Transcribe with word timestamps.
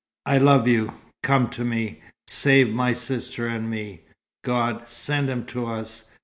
"I 0.25 0.39
love 0.39 0.67
you. 0.67 0.93
Come 1.21 1.51
to 1.51 1.63
me. 1.63 2.01
Save 2.25 2.73
my 2.73 2.91
sister 2.91 3.45
and 3.45 3.69
me. 3.69 4.01
God, 4.43 4.87
send 4.87 5.29
him 5.29 5.45
to 5.53 5.67
us. 5.67 6.05